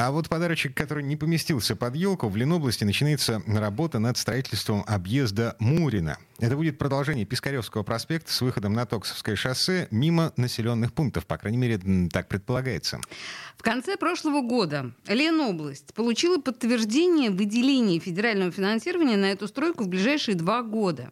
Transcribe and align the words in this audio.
А 0.00 0.12
вот 0.12 0.28
подарочек, 0.28 0.76
который 0.76 1.02
не 1.02 1.16
поместился 1.16 1.74
под 1.74 1.96
елку, 1.96 2.28
в 2.28 2.36
Ленобласти 2.36 2.84
начинается 2.84 3.42
работа 3.48 3.98
над 3.98 4.16
строительством 4.16 4.84
объезда 4.86 5.56
Мурина. 5.58 6.18
Это 6.38 6.54
будет 6.54 6.78
продолжение 6.78 7.24
Пискаревского 7.24 7.82
проспекта 7.82 8.32
с 8.32 8.40
выходом 8.40 8.74
на 8.74 8.86
Токсовское 8.86 9.34
шоссе 9.34 9.88
мимо 9.90 10.32
населенных 10.36 10.92
пунктов, 10.92 11.26
по 11.26 11.36
крайней 11.36 11.58
мере, 11.58 11.80
так 12.12 12.28
предполагается. 12.28 13.00
В 13.56 13.64
конце 13.64 13.96
прошлого 13.96 14.40
года 14.40 14.92
Ленобласть 15.08 15.92
получила 15.94 16.40
подтверждение 16.40 17.30
выделения 17.30 17.98
федерального 17.98 18.52
финансирования 18.52 19.16
на 19.16 19.32
эту 19.32 19.48
стройку 19.48 19.82
в 19.82 19.88
ближайшие 19.88 20.36
два 20.36 20.62
года. 20.62 21.10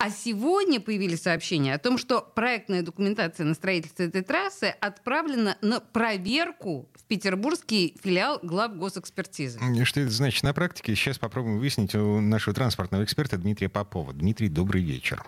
А 0.00 0.10
сегодня 0.10 0.78
появились 0.80 1.22
сообщения 1.22 1.74
о 1.74 1.78
том, 1.78 1.98
что 1.98 2.20
проектная 2.20 2.82
документация 2.82 3.44
на 3.44 3.54
строительство 3.54 4.04
этой 4.04 4.22
трассы 4.22 4.74
отправлена 4.80 5.58
на 5.60 5.80
проверку 5.80 6.88
в 6.94 7.02
петербургский 7.04 7.96
филиал 8.02 8.38
глав 8.42 8.76
госэкспертизы. 8.76 9.58
Что 9.84 10.00
это 10.00 10.10
значит 10.10 10.44
на 10.44 10.54
практике? 10.54 10.94
Сейчас 10.94 11.18
попробуем 11.18 11.58
выяснить 11.58 11.96
у 11.96 12.20
нашего 12.20 12.54
транспортного 12.54 13.02
эксперта 13.02 13.38
Дмитрия 13.38 13.68
Попова. 13.68 14.12
Дмитрий, 14.12 14.48
добрый 14.48 14.84
вечер. 14.84 15.24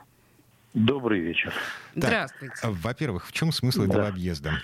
Добрый 0.73 1.19
вечер. 1.19 1.52
Так, 1.95 2.05
Здравствуйте. 2.05 2.55
Во-первых, 2.62 3.27
в 3.27 3.33
чем 3.33 3.50
смысл 3.50 3.80
Да. 3.80 3.87
этого 3.87 4.06
объезда? 4.06 4.62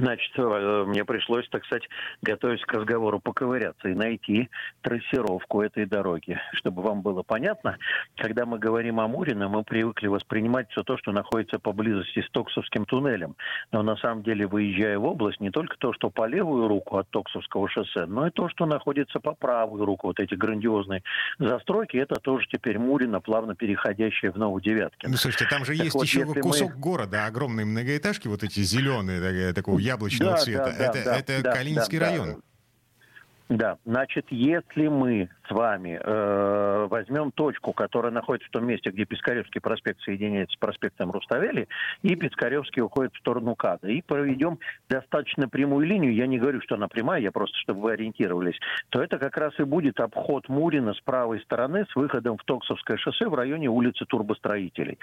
Значит, 0.00 0.32
э, 0.36 0.84
мне 0.86 1.04
пришлось, 1.04 1.46
так 1.50 1.64
сказать, 1.66 1.86
готовясь 2.22 2.62
к 2.62 2.72
разговору, 2.72 3.20
поковыряться 3.20 3.88
и 3.88 3.94
найти 3.94 4.48
трассировку 4.80 5.60
этой 5.60 5.84
дороги. 5.84 6.38
Чтобы 6.54 6.82
вам 6.82 7.02
было 7.02 7.22
понятно, 7.22 7.76
когда 8.16 8.46
мы 8.46 8.58
говорим 8.58 8.98
о 8.98 9.08
Мурино, 9.08 9.48
мы 9.48 9.62
привыкли 9.62 10.06
воспринимать 10.06 10.70
все 10.70 10.82
то, 10.82 10.96
что 10.96 11.12
находится 11.12 11.58
поблизости 11.58 12.22
с 12.22 12.30
Токсовским 12.30 12.86
туннелем. 12.86 13.36
Но 13.72 13.82
на 13.82 13.96
самом 13.96 14.22
деле, 14.22 14.46
выезжая 14.46 14.98
в 14.98 15.04
область, 15.04 15.40
не 15.40 15.50
только 15.50 15.76
то, 15.76 15.92
что 15.92 16.08
по 16.08 16.26
левую 16.26 16.66
руку 16.66 16.96
от 16.96 17.08
Токсовского 17.10 17.68
шоссе, 17.68 18.06
но 18.06 18.26
и 18.26 18.30
то, 18.30 18.48
что 18.48 18.64
находится 18.66 19.20
по 19.20 19.34
правую 19.34 19.84
руку. 19.84 20.06
Вот 20.06 20.18
эти 20.18 20.34
грандиозные 20.34 21.02
застройки, 21.38 21.98
это 21.98 22.14
тоже 22.20 22.46
теперь 22.50 22.78
Мурино, 22.78 23.20
плавно 23.20 23.54
переходящие 23.54 24.32
в 24.32 24.36
Новодевяткино. 24.36 25.12
Ну, 25.12 25.16
слушайте, 25.18 25.46
там 25.50 25.64
же 25.66 25.74
Так 25.76 25.84
есть 25.84 25.94
вот, 25.94 26.04
еще 26.04 26.20
если 26.20 26.38
мы- 26.38 26.42
кусок 26.42 26.76
города, 26.78 27.26
огромные 27.26 27.66
многоэтажки, 27.66 28.28
вот 28.28 28.42
эти 28.42 28.60
зеленые, 28.60 29.52
такого 29.52 29.78
яблочного 29.90 30.32
Да, 30.32 30.38
цвета. 30.38 30.64
да, 30.64 30.72
да, 30.72 30.84
это 30.84 31.04
да, 31.04 31.16
это 31.16 31.42
да, 31.42 31.52
Калининский 31.52 31.98
да, 31.98 32.04
да. 32.04 32.10
район. 32.10 32.42
Да, 33.48 33.78
значит, 33.84 34.26
если 34.30 34.86
мы 34.86 35.28
с 35.50 35.52
вами 35.52 36.00
э, 36.02 36.86
возьмем 36.88 37.32
точку, 37.32 37.72
которая 37.72 38.12
находится 38.12 38.48
в 38.48 38.52
том 38.52 38.66
месте, 38.66 38.90
где 38.90 39.04
Пискаревский 39.04 39.60
проспект 39.60 40.00
соединяется 40.02 40.56
с 40.56 40.58
проспектом 40.58 41.10
Руставели, 41.10 41.68
и 42.02 42.14
Пискаревский 42.14 42.82
уходит 42.82 43.14
в 43.14 43.18
сторону 43.18 43.56
КАДа, 43.56 43.88
и 43.88 44.00
проведем 44.00 44.58
достаточно 44.88 45.48
прямую 45.48 45.86
линию, 45.86 46.14
я 46.14 46.26
не 46.26 46.38
говорю, 46.38 46.60
что 46.62 46.76
она 46.76 46.88
прямая, 46.88 47.20
я 47.20 47.32
просто, 47.32 47.56
чтобы 47.58 47.80
вы 47.80 47.92
ориентировались, 47.92 48.58
то 48.90 49.02
это 49.02 49.18
как 49.18 49.36
раз 49.36 49.52
и 49.58 49.64
будет 49.64 49.98
обход 50.00 50.48
Мурина 50.48 50.94
с 50.94 51.00
правой 51.00 51.40
стороны 51.40 51.84
с 51.90 51.96
выходом 51.96 52.36
в 52.38 52.44
Токсовское 52.44 52.96
шоссе 52.96 53.28
в 53.28 53.34
районе 53.34 53.68
улицы 53.68 54.04
Турбостроителей. 54.06 54.98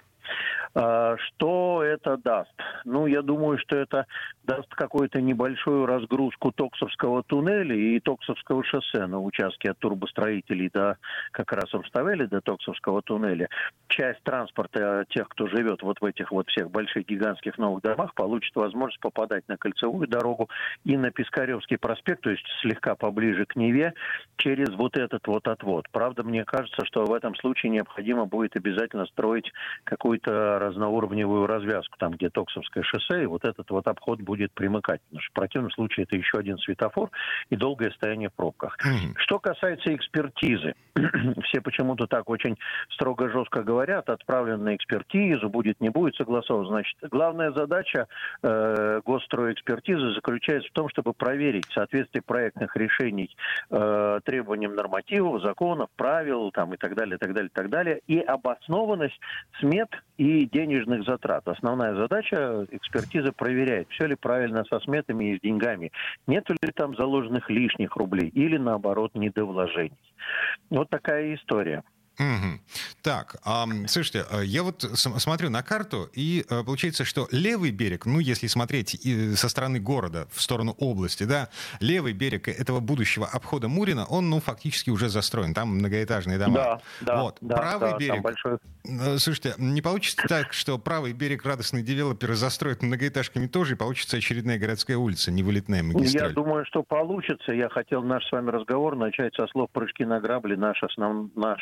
А, 0.73 1.17
Что 1.17 1.83
это 1.83 2.17
даст? 2.17 2.53
Ну, 2.85 3.07
я 3.07 3.21
думаю, 3.21 3.57
что 3.59 3.75
это 3.75 4.05
даст 4.45 4.73
какую-то 4.73 5.21
небольшую 5.21 5.85
разгрузку 5.85 6.51
Токсовского 6.51 7.23
туннеля 7.23 7.75
и 7.75 7.99
Токсовского 7.99 8.63
шоссе 8.63 9.05
на 9.07 9.19
участке 9.19 9.71
от 9.71 9.79
турбостроителей 9.79 10.36
до 10.73 10.97
как 11.31 11.51
раз 11.53 11.73
Руставели, 11.73 12.25
до 12.25 12.41
Токсовского 12.41 13.01
туннеля. 13.01 13.49
Часть 13.87 14.21
транспорта 14.23 15.05
тех, 15.09 15.27
кто 15.29 15.47
живет 15.47 15.81
вот 15.81 16.01
в 16.01 16.05
этих 16.05 16.31
вот 16.31 16.49
всех 16.49 16.71
больших 16.71 17.05
гигантских 17.05 17.57
новых 17.57 17.83
домах, 17.83 18.13
получит 18.13 18.55
возможность 18.55 18.99
попадать 18.99 19.47
на 19.47 19.57
кольцевую 19.57 20.07
дорогу 20.07 20.49
и 20.83 20.97
на 20.97 21.11
Пискаревский 21.11 21.77
проспект, 21.77 22.21
то 22.21 22.29
есть 22.29 22.45
слегка 22.61 22.95
поближе 22.95 23.45
к 23.45 23.55
Неве, 23.55 23.93
через 24.37 24.69
вот 24.75 24.97
этот 24.97 25.25
вот 25.27 25.47
отвод. 25.47 25.85
Правда, 25.91 26.23
мне 26.23 26.45
кажется, 26.45 26.85
что 26.85 27.05
в 27.05 27.13
этом 27.13 27.35
случае 27.35 27.71
необходимо 27.71 28.25
будет 28.25 28.55
обязательно 28.55 29.05
строить 29.05 29.51
какую-то 29.83 30.59
разноуровневую 30.59 31.47
развязку, 31.47 31.97
там, 31.97 32.11
где 32.11 32.29
Токсовское 32.29 32.83
шоссе, 32.83 33.23
и 33.23 33.25
вот 33.25 33.45
этот 33.45 33.69
вот 33.69 33.87
обход 33.87 34.21
будет 34.21 34.51
примыкать. 34.53 35.01
Потому 35.01 35.21
что 35.21 35.31
в 35.31 35.33
противном 35.33 35.71
случае 35.71 36.03
это 36.03 36.15
еще 36.15 36.37
один 36.37 36.57
светофор 36.57 37.11
и 37.49 37.55
долгое 37.55 37.91
стояние 37.91 38.29
в 38.29 38.33
пробках. 38.33 38.77
Мгм. 38.83 39.15
Что 39.17 39.39
касается 39.39 39.89
экспертизы, 40.27 40.73
все 41.43 41.61
почему-то 41.61 42.07
так 42.07 42.29
очень 42.29 42.57
строго 42.89 43.29
жестко 43.29 43.63
говорят, 43.63 44.09
отправлен 44.09 44.63
на 44.63 44.75
экспертизу, 44.75 45.49
будет, 45.49 45.79
не 45.79 45.89
будет 45.89 46.15
согласован. 46.15 46.67
Значит, 46.67 46.97
главная 47.09 47.51
задача 47.51 48.07
э, 48.41 49.01
госстроэкспертизы 49.05 50.13
заключается 50.13 50.69
в 50.69 50.73
том, 50.73 50.89
чтобы 50.89 51.13
проверить 51.13 51.65
соответствие 51.73 52.21
проектных 52.21 52.75
решений 52.75 53.35
э, 53.69 54.19
требованиям 54.25 54.75
нормативов, 54.75 55.41
законов, 55.41 55.89
правил 55.95 56.51
там, 56.51 56.73
и 56.73 56.77
так 56.77 56.95
далее, 56.95 57.17
так 57.17 57.33
далее, 57.33 57.49
так 57.53 57.69
далее, 57.69 58.01
и 58.07 58.19
обоснованность 58.19 59.19
смет 59.59 59.89
и 60.17 60.45
денежных 60.45 61.03
затрат. 61.03 61.47
Основная 61.47 61.95
задача 61.95 62.65
экспертиза 62.71 63.31
проверяет, 63.31 63.87
все 63.89 64.07
ли 64.07 64.15
правильно 64.15 64.63
со 64.65 64.79
сметами 64.79 65.33
и 65.33 65.37
с 65.37 65.41
деньгами, 65.41 65.91
нет 66.25 66.49
ли 66.49 66.71
там 66.73 66.95
заложенных 66.95 67.49
лишних 67.49 67.95
рублей 67.95 68.29
или 68.29 68.57
наоборот 68.57 69.13
недовложений. 69.13 69.97
Вот 70.69 70.89
такая 70.89 71.35
история. 71.35 71.83
Мгм. 72.19 72.61
Так, 73.03 73.35
ам, 73.43 73.87
слушайте, 73.87 74.25
э, 74.31 74.43
я 74.43 74.63
вот 74.63 74.81
см- 74.81 75.19
смотрю 75.19 75.49
на 75.51 75.61
карту, 75.61 76.09
и 76.13 76.43
э, 76.49 76.63
получается, 76.63 77.05
что 77.05 77.27
левый 77.31 77.71
берег, 77.71 78.05
ну, 78.07 78.19
если 78.19 78.47
смотреть 78.47 78.95
и 79.05 79.35
со 79.35 79.49
стороны 79.49 79.79
города 79.79 80.27
в 80.31 80.41
сторону 80.41 80.75
области, 80.79 81.23
да, 81.25 81.49
левый 81.79 82.13
берег 82.13 82.47
этого 82.47 82.79
будущего 82.79 83.27
обхода 83.27 83.67
Мурина, 83.67 84.05
он, 84.05 84.29
ну, 84.29 84.39
фактически 84.39 84.89
уже 84.89 85.09
застроен, 85.09 85.53
там 85.53 85.69
многоэтажные 85.75 86.39
дома. 86.39 86.55
Да, 86.55 86.81
да, 87.01 87.21
вот. 87.21 87.37
да, 87.41 87.55
правый 87.55 87.91
да, 87.91 87.97
берег, 87.97 88.21
большой- 88.23 88.57
э, 88.85 89.17
слушайте, 89.19 89.53
не 89.59 89.81
получится 89.83 90.23
так, 90.27 90.53
что 90.53 90.79
правый 90.79 91.13
берег 91.13 91.45
радостный 91.45 91.83
девелопер 91.83 92.33
застроит 92.33 92.81
многоэтажками 92.81 93.45
тоже, 93.47 93.73
и 93.73 93.77
получится 93.77 94.17
очередная 94.17 94.57
городская 94.57 94.97
улица, 94.97 95.31
невылетная 95.31 95.79
Я 95.79 95.83
магистраль. 95.83 96.33
думаю, 96.33 96.65
что 96.65 96.81
получится. 96.81 97.51
Я 97.51 97.69
хотел 97.69 98.01
наш 98.01 98.25
с 98.25 98.31
вами 98.31 98.49
разговор 98.49 98.95
начать 98.95 99.35
со 99.35 99.45
слов 99.47 99.69
«прыжки 99.71 100.03
на 100.03 100.19
грабли» 100.19 100.55
наш, 100.55 100.81
основ... 100.81 101.29
наш 101.35 101.59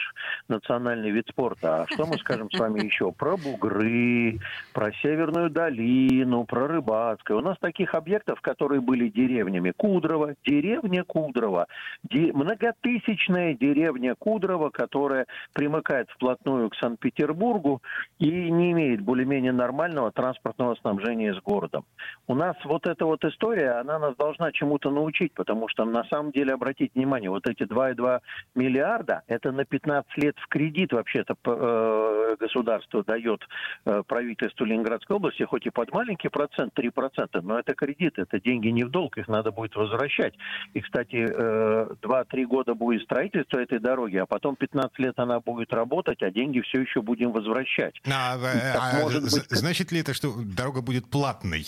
национальный 0.47 1.11
вид 1.11 1.27
спорта. 1.29 1.81
А 1.81 1.87
что 1.87 2.05
мы 2.05 2.17
скажем 2.17 2.49
с 2.51 2.59
вами 2.59 2.83
еще? 2.83 3.11
Про 3.11 3.37
бугры, 3.37 4.39
про 4.73 4.91
Северную 5.01 5.49
долину, 5.49 6.45
про 6.45 6.67
Рыбацкое. 6.67 7.37
У 7.37 7.41
нас 7.41 7.57
таких 7.59 7.93
объектов, 7.95 8.41
которые 8.41 8.81
были 8.81 9.09
деревнями. 9.09 9.71
Кудрово, 9.75 10.35
деревня 10.45 11.03
Кудрово. 11.03 11.67
Де- 12.03 12.31
Многотысячная 12.33 13.53
деревня 13.53 14.15
Кудрово, 14.15 14.69
которая 14.69 15.25
примыкает 15.53 16.09
вплотную 16.09 16.69
к 16.69 16.75
Санкт-Петербургу 16.75 17.81
и 18.19 18.29
не 18.51 18.71
имеет 18.71 19.01
более-менее 19.01 19.51
нормального 19.51 20.11
транспортного 20.11 20.75
снабжения 20.75 21.33
с 21.33 21.41
городом. 21.41 21.85
У 22.27 22.35
нас 22.35 22.55
вот 22.65 22.87
эта 22.87 23.05
вот 23.05 23.23
история, 23.25 23.71
она 23.79 23.99
нас 23.99 24.15
должна 24.15 24.51
чему-то 24.51 24.89
научить, 24.91 25.33
потому 25.33 25.67
что 25.67 25.85
на 25.85 26.03
самом 26.05 26.31
деле, 26.31 26.53
обратите 26.53 26.91
внимание, 26.95 27.29
вот 27.29 27.47
эти 27.47 27.63
2,2 27.63 28.19
миллиарда, 28.55 29.23
это 29.27 29.51
на 29.51 29.65
15 29.65 30.17
лет 30.17 30.34
в 30.35 30.47
кредит 30.47 30.91
вообще-то 30.93 31.35
э, 31.45 32.35
государство 32.39 33.03
дает 33.03 33.41
э, 33.85 34.03
правительству 34.07 34.65
Ленинградской 34.65 35.15
области, 35.15 35.43
хоть 35.43 35.65
и 35.65 35.69
под 35.69 35.91
маленький 35.93 36.29
процент, 36.29 36.73
3%, 36.77 37.41
но 37.41 37.59
это 37.59 37.73
кредит, 37.73 38.17
это 38.17 38.39
деньги 38.39 38.67
не 38.69 38.83
в 38.83 38.89
долг, 38.89 39.17
их 39.17 39.27
надо 39.27 39.51
будет 39.51 39.75
возвращать. 39.75 40.33
И, 40.73 40.81
кстати, 40.81 41.25
э, 41.27 41.87
2-3 42.01 42.45
года 42.45 42.73
будет 42.73 43.03
строительство 43.03 43.59
этой 43.59 43.79
дороги, 43.79 44.17
а 44.17 44.25
потом 44.25 44.55
15 44.55 44.97
лет 44.99 45.13
она 45.17 45.39
будет 45.39 45.73
работать, 45.73 46.21
а 46.21 46.31
деньги 46.31 46.61
все 46.61 46.81
еще 46.81 47.01
будем 47.01 47.31
возвращать. 47.31 47.95
А, 48.05 48.37
э, 48.37 48.73
Так, 48.73 48.93
а, 48.93 48.99
может 49.01 49.23
з- 49.23 49.35
быть, 49.39 49.45
значит 49.49 49.91
ли 49.91 49.99
это, 49.99 50.13
что 50.13 50.33
дорога 50.37 50.81
будет 50.81 51.09
платной? 51.09 51.65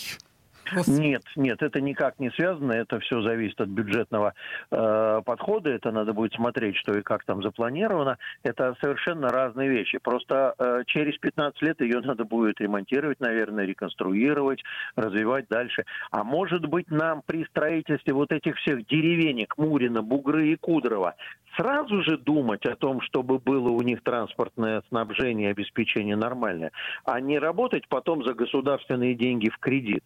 Нет, 0.86 1.22
нет, 1.36 1.62
это 1.62 1.80
никак 1.80 2.18
не 2.18 2.30
связано, 2.30 2.72
это 2.72 2.98
все 3.00 3.22
зависит 3.22 3.60
от 3.60 3.68
бюджетного 3.68 4.34
э, 4.70 5.22
подхода, 5.24 5.70
это 5.70 5.90
надо 5.90 6.12
будет 6.12 6.34
смотреть, 6.34 6.76
что 6.76 6.92
и 6.92 7.02
как 7.02 7.24
там 7.24 7.42
запланировано. 7.42 8.18
Это 8.42 8.76
совершенно 8.80 9.28
разные 9.28 9.68
вещи. 9.68 9.98
Просто 9.98 10.54
э, 10.58 10.82
через 10.86 11.18
15 11.18 11.62
лет 11.62 11.80
ее 11.80 12.00
надо 12.00 12.24
будет 12.24 12.60
ремонтировать, 12.60 13.20
наверное, 13.20 13.64
реконструировать, 13.64 14.62
развивать 14.96 15.46
дальше. 15.48 15.84
А 16.10 16.24
может 16.24 16.66
быть 16.66 16.90
нам 16.90 17.22
при 17.24 17.44
строительстве 17.46 18.12
вот 18.12 18.32
этих 18.32 18.56
всех 18.56 18.86
деревенек 18.86 19.56
Мурина, 19.56 20.02
Бугры 20.02 20.48
и 20.48 20.56
Кудрово 20.56 21.14
сразу 21.56 22.02
же 22.02 22.16
думать 22.16 22.64
о 22.66 22.76
том, 22.76 23.00
чтобы 23.00 23.38
было 23.38 23.70
у 23.70 23.82
них 23.82 24.02
транспортное 24.02 24.82
снабжение, 24.88 25.50
обеспечение 25.50 26.16
нормальное, 26.16 26.72
а 27.04 27.20
не 27.20 27.38
работать 27.38 27.88
потом 27.88 28.24
за 28.24 28.34
государственные 28.34 29.14
деньги 29.14 29.48
в 29.48 29.58
кредит. 29.58 30.04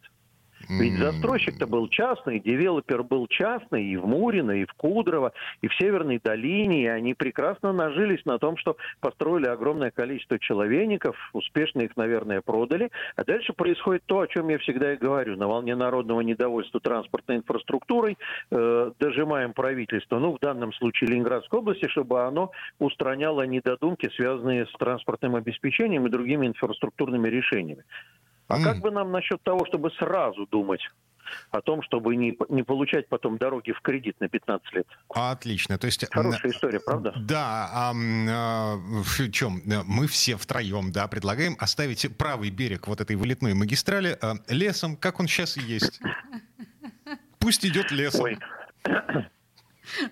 Ведь 0.78 0.98
застройщик-то 0.98 1.66
был 1.66 1.88
частный, 1.88 2.40
девелопер 2.40 3.02
был 3.02 3.26
частный 3.26 3.84
и 3.84 3.96
в 3.96 4.06
Мурино, 4.06 4.52
и 4.52 4.64
в 4.64 4.72
Кудрово, 4.74 5.32
и 5.60 5.68
в 5.68 5.74
Северной 5.74 6.20
долине, 6.22 6.84
и 6.84 6.86
они 6.86 7.14
прекрасно 7.14 7.72
нажились 7.72 8.24
на 8.24 8.38
том, 8.38 8.56
что 8.56 8.76
построили 9.00 9.46
огромное 9.46 9.90
количество 9.90 10.38
человейников, 10.38 11.16
успешно 11.34 11.82
их, 11.82 11.96
наверное, 11.96 12.40
продали. 12.40 12.90
А 13.16 13.24
дальше 13.24 13.52
происходит 13.52 14.04
то, 14.06 14.20
о 14.20 14.26
чем 14.26 14.48
я 14.48 14.58
всегда 14.58 14.94
и 14.94 14.96
говорю. 14.96 15.36
На 15.36 15.46
волне 15.46 15.76
народного 15.76 16.20
недовольства 16.20 16.80
транспортной 16.80 17.38
инфраструктурой 17.38 18.16
э, 18.50 18.92
дожимаем 18.98 19.52
правительство, 19.52 20.18
ну, 20.18 20.34
в 20.34 20.40
данном 20.40 20.72
случае 20.72 21.10
Ленинградской 21.10 21.58
области, 21.58 21.86
чтобы 21.88 22.22
оно 22.22 22.50
устраняло 22.78 23.42
недодумки, 23.42 24.08
связанные 24.16 24.66
с 24.66 24.72
транспортным 24.72 25.36
обеспечением 25.36 26.06
и 26.06 26.10
другими 26.10 26.46
инфраструктурными 26.46 27.28
решениями. 27.28 27.84
А 28.52 28.58
mm. 28.58 28.64
как 28.64 28.80
бы 28.80 28.90
нам 28.90 29.10
насчет 29.10 29.42
того, 29.42 29.64
чтобы 29.64 29.90
сразу 29.92 30.46
думать 30.46 30.82
о 31.50 31.62
том, 31.62 31.82
чтобы 31.82 32.14
не, 32.16 32.36
не 32.50 32.62
получать 32.62 33.08
потом 33.08 33.38
дороги 33.38 33.72
в 33.72 33.80
кредит 33.80 34.20
на 34.20 34.28
15 34.28 34.72
лет. 34.74 34.86
Отлично. 35.08 35.78
То 35.78 35.86
есть, 35.86 36.04
Хорошая 36.10 36.52
история, 36.52 36.80
правда? 36.80 37.14
Да. 37.16 37.70
А, 37.72 37.92
а, 37.94 38.76
в 38.76 39.30
чем? 39.30 39.62
Мы 39.86 40.06
все 40.06 40.36
втроем 40.36 40.92
да, 40.92 41.08
предлагаем 41.08 41.56
оставить 41.58 42.06
правый 42.18 42.50
берег 42.50 42.88
вот 42.88 43.00
этой 43.00 43.16
вылетной 43.16 43.54
магистрали 43.54 44.18
а, 44.20 44.34
лесом, 44.48 44.96
как 44.96 45.18
он 45.18 45.26
сейчас 45.26 45.56
и 45.56 45.62
есть. 45.62 46.00
Пусть 47.38 47.64
идет 47.64 47.90
лесом. 47.90 48.24
Ой. 48.24 48.38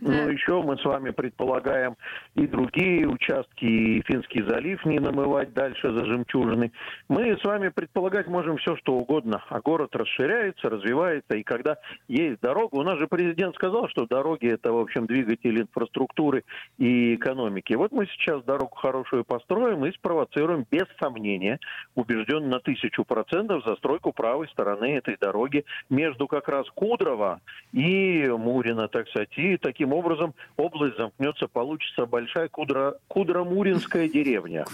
Но 0.01 0.13
еще 0.31 0.63
мы 0.63 0.77
с 0.79 0.85
вами 0.85 1.11
предполагаем 1.11 1.97
и 2.35 2.47
другие 2.47 3.07
участки, 3.07 3.65
и 3.65 4.03
Финский 4.03 4.43
залив 4.43 4.85
не 4.85 4.99
намывать 4.99 5.53
дальше 5.53 5.93
за 5.93 6.05
жемчужиной. 6.05 6.73
Мы 7.09 7.37
с 7.37 7.45
вами 7.45 7.69
предполагать 7.69 8.27
можем 8.27 8.57
все, 8.59 8.77
что 8.77 8.95
угодно. 8.95 9.43
А 9.49 9.61
город 9.61 9.95
расширяется, 9.95 10.69
развивается. 10.69 11.37
И 11.37 11.43
когда 11.43 11.77
есть 12.09 12.41
дорога, 12.41 12.77
у 12.77 12.83
нас 12.83 12.99
же 12.99 13.07
президент 13.07 13.55
сказал, 13.55 13.89
что 13.89 14.07
дороги 14.07 14.47
это, 14.47 14.73
в 14.73 14.79
общем, 14.79 15.07
двигатель 15.07 15.61
инфраструктуры 15.61 16.45
и 16.79 17.15
экономики. 17.15 17.75
Вот 17.75 17.93
мы 17.93 18.07
сейчас 18.07 18.43
дорогу 18.45 18.75
хорошую 18.77 19.25
построим 19.25 19.85
и 19.85 19.93
спровоцируем 19.93 20.67
без 20.71 20.87
сомнения, 21.01 21.59
убежден 21.95 22.49
на 22.49 22.61
тысячу 22.61 23.05
процентов, 23.05 23.65
застройку 23.65 24.13
правой 24.13 24.49
стороны 24.49 24.97
этой 24.97 25.17
дороги 25.17 25.65
между 25.89 26.27
как 26.27 26.49
раз 26.49 26.69
Кудрово 26.75 27.41
и 27.73 28.27
Мурина, 28.29 28.89
так 28.89 29.09
сказать, 29.09 29.37
и 29.37 29.57
таким 29.61 29.93
образом 29.93 30.35
область 30.57 30.97
замкнется, 30.97 31.47
получится 31.47 32.07
большая 32.07 32.49
кудра, 32.49 32.97
кудромуринская 33.09 34.09
деревня. 34.09 34.65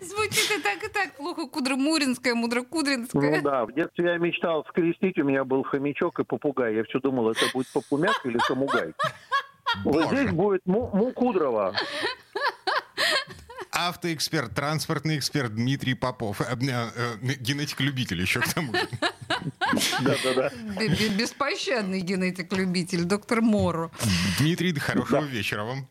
Звучит 0.00 0.58
и 0.58 0.62
так, 0.62 0.82
и 0.82 0.88
так 0.88 1.16
плохо. 1.16 1.46
Кудромуринская, 1.46 2.34
мудрокудринская. 2.34 3.36
Ну 3.36 3.42
да, 3.42 3.66
в 3.66 3.72
детстве 3.72 4.12
я 4.12 4.18
мечтал 4.18 4.64
скрестить, 4.68 5.18
у 5.18 5.24
меня 5.24 5.44
был 5.44 5.62
хомячок 5.62 6.18
и 6.20 6.24
попугай. 6.24 6.74
Я 6.74 6.84
все 6.84 7.00
думал, 7.00 7.30
это 7.30 7.44
будет 7.52 7.68
попумяк 7.72 8.24
или 8.24 8.38
самугай. 8.46 8.92
Вот 9.84 10.06
здесь 10.06 10.30
будет 10.30 10.62
Мукудрова 10.66 11.74
автоэксперт, 13.78 14.54
транспортный 14.54 15.18
эксперт 15.18 15.54
Дмитрий 15.54 15.94
Попов. 15.94 16.40
Э, 16.40 16.56
э, 16.60 17.16
генетик-любитель 17.20 18.20
еще 18.20 18.40
к 18.40 18.52
тому 18.52 18.72
же. 18.74 18.88
Да-да-да. 20.00 20.50
Беспощадный 21.16 22.00
генетик-любитель, 22.00 23.04
доктор 23.04 23.40
Моро. 23.40 23.90
Дмитрий, 24.38 24.74
хорошего 24.78 25.24
вечера 25.24 25.64
вам. 25.64 25.88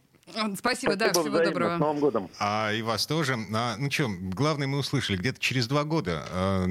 Спасибо, 0.58 0.96
да, 0.96 1.12
всего 1.12 1.24
взаимно. 1.24 1.46
доброго. 1.46 1.78
С 1.78 1.80
Новым 1.80 2.00
годом. 2.00 2.30
А 2.40 2.72
и 2.74 2.82
вас 2.82 3.08
тоже. 3.08 3.38
А, 3.54 3.76
ну 3.78 3.90
что, 3.90 4.10
главное 4.10 4.68
мы 4.68 4.80
услышали, 4.80 5.16
где-то 5.18 5.40
через 5.40 5.68
два 5.68 5.84
года 5.84 6.26
а, 6.30 6.66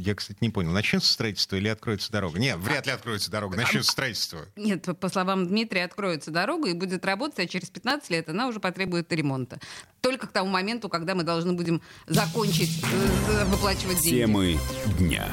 я, 0.00 0.14
кстати, 0.14 0.38
не 0.40 0.50
понял, 0.50 0.70
начнется 0.70 1.12
строительство 1.12 1.56
или 1.56 1.68
откроется 1.68 2.10
дорога? 2.10 2.38
Нет, 2.38 2.58
вряд 2.58 2.86
ли 2.86 2.92
откроется 2.92 3.30
дорога, 3.30 3.56
начнется 3.56 3.90
строительство. 3.90 4.46
Нет, 4.56 4.86
по 4.98 5.08
словам 5.08 5.46
Дмитрия, 5.46 5.84
откроется 5.84 6.30
дорога 6.30 6.68
и 6.68 6.72
будет 6.72 7.04
работать, 7.04 7.38
а 7.38 7.46
через 7.46 7.70
15 7.70 8.10
лет 8.10 8.28
она 8.28 8.48
уже 8.48 8.60
потребует 8.60 9.12
ремонта. 9.12 9.60
Только 10.00 10.26
к 10.26 10.32
тому 10.32 10.50
моменту, 10.50 10.88
когда 10.88 11.14
мы 11.14 11.22
должны 11.22 11.52
будем 11.52 11.82
закончить 12.06 12.82
э, 13.28 13.44
выплачивать 13.44 14.00
деньги. 14.02 14.18
Темы 14.18 14.58
дня. 14.98 15.26